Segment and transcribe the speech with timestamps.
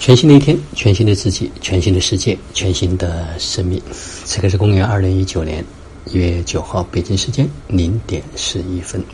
[0.00, 3.78] 全新的一天，全新的自己，全新的世界，全新的生命。
[3.92, 5.62] 此刻是公元二零一九年
[6.06, 9.04] 一月九号，北京时间零点十一分。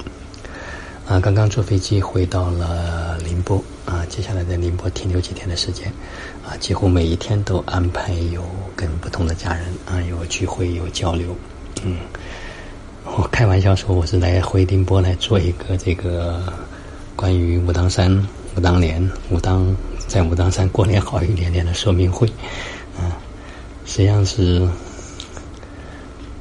[1.05, 5.93] 啊，刚刚坐飞机回到了宁波啊，接下来在宁波停留几天的时间
[6.47, 8.45] 啊，几乎每一天都安排有
[8.77, 11.37] 跟不同的家人啊有聚会有交流。
[11.83, 11.97] 嗯，
[13.05, 16.41] 我开玩笑说我是来回宁波来做一个这个
[17.17, 18.25] 关于武当山、
[18.57, 19.77] 武当年、武当。
[20.07, 22.29] 在武当山过年好一点点的说明会，
[22.97, 23.19] 啊，
[23.85, 24.65] 实际上是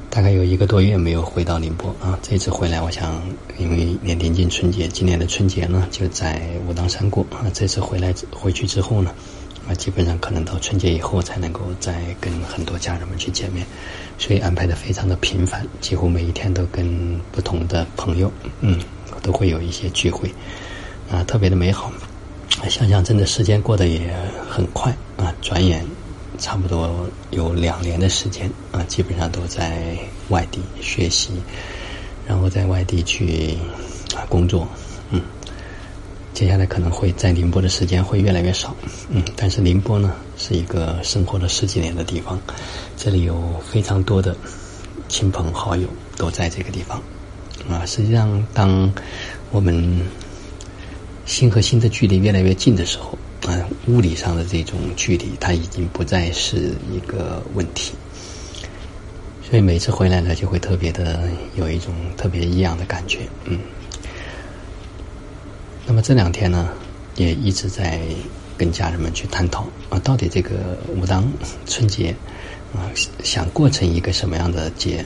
[0.08, 2.16] 大概有一个多月没有回到宁波啊。
[2.22, 3.20] 这次回来，我想
[3.58, 7.50] 因为年临近春节，今年的春节呢就在武当山过啊。
[7.52, 9.12] 这次回来回去之后呢，
[9.68, 13.66] 啊，基本上可能到春节以后才能够再跟很多家人们去见面，
[14.16, 18.80] 所以安排的非常的频繁，几乎每一天都跟不同的朋友，嗯，
[19.22, 20.30] 都会有一些聚会，
[21.10, 21.90] 啊，特别的美好。
[22.68, 24.12] 想想，真的时间过得也
[24.48, 25.32] 很快啊！
[25.40, 25.84] 转眼
[26.38, 29.96] 差不多有两年的时间啊，基本上都在
[30.30, 31.30] 外地学习，
[32.26, 33.56] 然后在外地去
[34.16, 34.66] 啊工作。
[35.10, 35.20] 嗯，
[36.32, 38.74] 接下来可能会在宁波的时间会越来越少。
[39.10, 42.40] 嗯，但是宁波呢是一个生活了十几年的地方，
[42.96, 44.34] 这里有非常多的
[45.08, 47.00] 亲朋好友都在这个地方
[47.70, 47.86] 啊。
[47.86, 48.92] 实际上，当
[49.50, 50.00] 我们
[51.26, 57.92] 心和心的距离越来越近的时候，啊，物理上的这种距离，它已经不再是一个问题。
[59.48, 63.58] 所以每次回来呢，就会特别的有一种特别异样的感觉，嗯。
[65.84, 66.70] 那么这两天呢，
[67.16, 68.00] 也一直在
[68.56, 71.30] 跟家人们去探讨啊，到底这个武当
[71.66, 72.14] 春节
[72.72, 72.90] 啊，
[73.22, 75.04] 想过成一个什么样的节？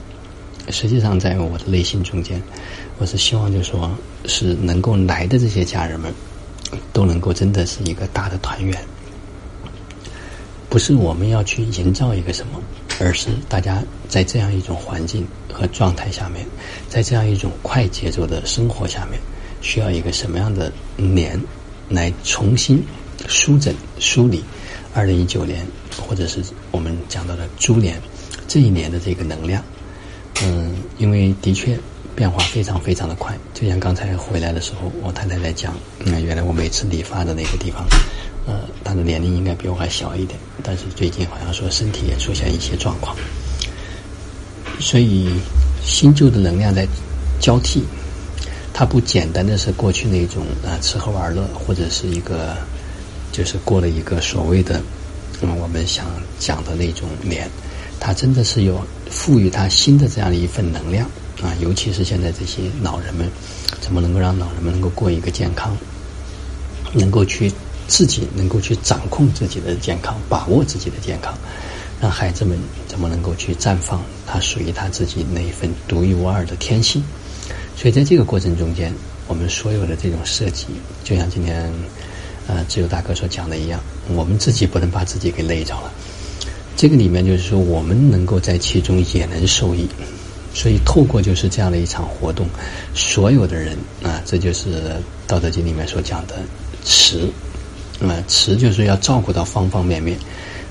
[0.71, 2.41] 实际上，在我的内心中间，
[2.99, 3.91] 我是希望，就是说
[4.27, 6.13] 是能够来的这些家人们，
[6.93, 8.77] 都能够真的是一个大的团圆。
[10.69, 12.61] 不是我们要去营造一个什么，
[13.01, 16.47] 而是大家在这样一种环境和状态下面，
[16.89, 19.19] 在这样一种快节奏的生活下面，
[19.61, 21.41] 需要一个什么样的年，
[21.89, 22.81] 来重新
[23.27, 24.45] 梳整、梳理
[24.95, 25.67] 二零一九年，
[26.01, 28.01] 或者是我们讲到的猪年
[28.47, 29.65] 这一年的这个能量。
[30.43, 31.79] 嗯，因为的确
[32.17, 35.75] 变化非常非常的快，就像刚才回来的时候，我太太在讲，
[36.05, 37.87] 嗯，原来我每次理发的那个地方，
[38.47, 43.15] 呃，她的年龄应该比我还小一点，但是最近好像说身体也出现一些状况，
[44.79, 45.31] 所以
[45.85, 46.87] 新旧的能量在
[47.39, 47.85] 交替，
[48.73, 52.57] 它不简单的是过去那种啊吃喝玩乐，或者是一个
[53.31, 54.81] 就是过了一个所谓的
[55.43, 56.07] 嗯我们想
[56.39, 57.49] 讲的那种年。
[58.01, 61.07] 他真的是有赋予他新的这样的一份能量
[61.43, 61.55] 啊！
[61.61, 63.29] 尤其是现在这些老人们，
[63.81, 65.77] 怎么能够让老人们能够过一个健康，
[66.95, 67.53] 能够去
[67.87, 71.37] 自己能够去掌控自己的健康，把握自己的健康，
[72.01, 77.05] 让孩子们怎么能够去绽放他属于他自己那一份独一无二的天性？
[77.77, 78.93] 所以在这个过程中间，
[79.29, 80.67] 我们所有的这种设计，
[81.05, 81.71] 就像今天
[82.47, 83.79] 呃自由大哥所讲的一样，
[84.09, 85.93] 我们自己不能把自己给累着了。
[86.77, 89.87] 这个里面就是说，我们能够在其中也能受益，
[90.55, 92.47] 所以透过就是这样的一场活动，
[92.95, 94.71] 所有的人啊，这就是
[95.27, 96.37] 《道德经》里面所讲的
[96.85, 97.31] 慈，
[98.01, 100.19] 啊，慈就是要照顾到方方面面，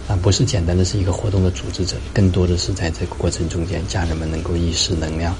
[0.10, 5.34] 啊，不是简单的是一个活动的组织者，更多的是在这个过程中间，家人们能够意识能量。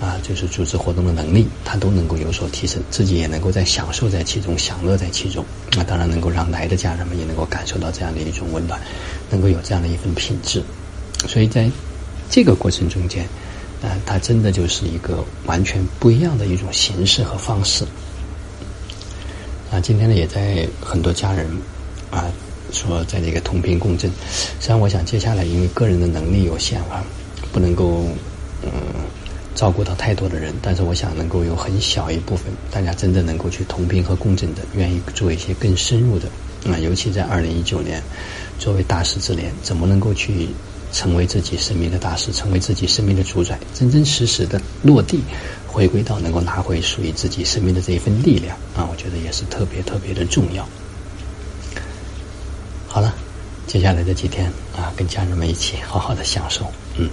[0.00, 5.44] 啊，就是组织活动的能力，他都能够有所提升，自己也能够在享受在其中，享乐在其中。
[5.76, 8.80] 那当然能够让来的家人们也能够感受到这样的一种温暖，
[9.30, 10.60] 能够有这样的一份品质。
[11.28, 11.70] 所以在
[12.28, 13.22] 这个过程中间，
[13.80, 17.84] 啊，它真的就是一个完全不一样的一种形式和方式。
[19.70, 21.46] 啊，今天呢，也在很多家人
[22.10, 22.24] 啊
[22.72, 24.10] 说在这个同频共振。
[24.30, 27.04] 实际上，我想接下来因为个人的能力有限啊，
[27.52, 28.06] 不能够
[28.62, 28.70] 嗯。
[29.54, 36.26] 照顾到太多的人，但是我想能够有很小一部分大家真的能够去同频和共振的，愿意做一些更深入的
[36.64, 38.02] 啊，尤其在二零一九年，
[38.58, 40.48] 作为大师之年，怎么能够去
[40.90, 45.20] 成为自己生命的大师，成为自己生命的主宰，真真实实的落地，
[45.66, 50.66] 回归到能够拿回属于自己生命的这一份力量啊，我觉得也是特别特别的重要。
[53.72, 57.08] 接下来的几天啊，跟家人们一起好好的享受，嗯。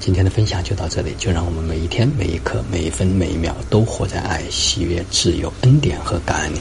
[0.00, 6.58] 今天的分享就到这里，就让我们每一天、每一刻、每一分、每一秒都活在爱、喜悦、自由、恩典和感恩里。